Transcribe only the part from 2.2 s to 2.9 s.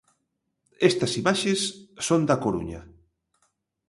da Coruña.